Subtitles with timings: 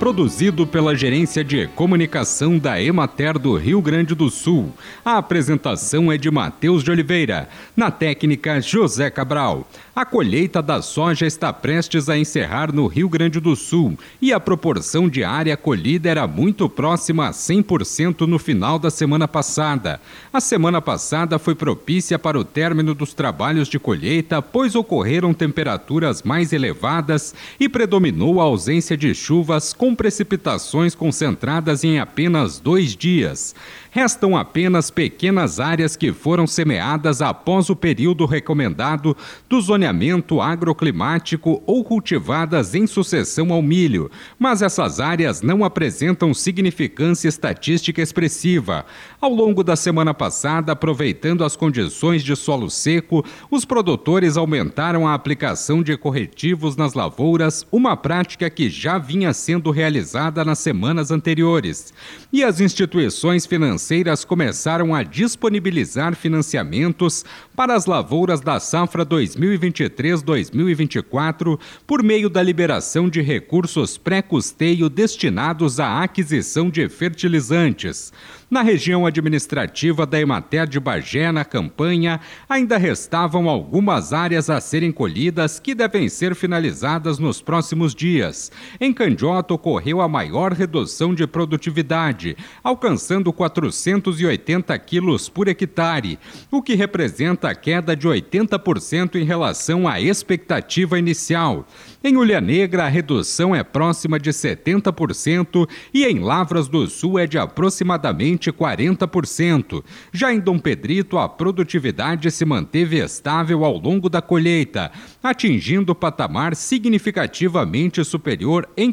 [0.00, 4.72] produzido pela Gerência de Comunicação da Emater do Rio Grande do Sul.
[5.04, 9.68] A apresentação é de Matheus de Oliveira, na técnica José Cabral.
[9.94, 14.40] A colheita da soja está prestes a encerrar no Rio Grande do Sul e a
[14.40, 20.00] proporção de área colhida era muito próxima a 100% no final da semana passada.
[20.32, 26.22] A semana passada foi propícia para o término dos trabalhos de colheita, pois ocorreram temperaturas
[26.22, 33.54] mais elevadas e predominou a ausência de chuvas com precipitações concentradas em apenas dois dias.
[33.92, 39.16] Restam apenas pequenas áreas que foram semeadas após o período recomendado
[39.48, 47.28] do zoneamento agroclimático ou cultivadas em sucessão ao milho, mas essas áreas não apresentam significância
[47.28, 48.86] estatística expressiva.
[49.20, 55.14] Ao longo da semana passada, aproveitando as condições de solo seco, os produtores aumentaram a
[55.14, 61.94] aplicação de corretivos nas lavouras, uma prática que já vinha sendo realizada nas semanas anteriores.
[62.30, 67.24] E as instituições financeiras começaram a disponibilizar financiamentos
[67.56, 76.02] para as lavouras da safra 2023-2024 por meio da liberação de recursos pré-custeio destinados à
[76.02, 78.12] aquisição de fertilizantes.
[78.50, 84.90] Na região administrativa da Emater de Bagé, na campanha, ainda restavam algumas áreas a serem
[84.90, 88.50] colhidas que devem ser finalizadas nos próximos dias.
[88.80, 96.18] Em Candiota ocorreu a maior redução de produtividade, alcançando 480 quilos por hectare,
[96.50, 101.66] o que representa a queda de 80% em relação à expectativa inicial.
[102.02, 107.26] Em Ulha Negra, a redução é próxima de 70% e em Lavras do Sul é
[107.26, 109.84] de aproximadamente 40%.
[110.10, 114.90] Já em Dom Pedrito, a produtividade se manteve estável ao longo da colheita,
[115.22, 118.90] atingindo patamar significativamente superior em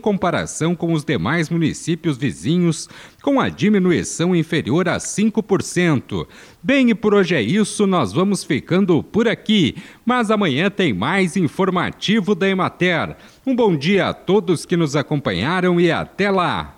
[0.67, 2.89] comparação com os demais municípios vizinhos,
[3.21, 6.27] com a diminuição inferior a 5%.
[6.61, 11.37] Bem, e por hoje é isso, nós vamos ficando por aqui, mas amanhã tem mais
[11.37, 13.15] informativo da Emater.
[13.45, 16.76] Um bom dia a todos que nos acompanharam e até lá!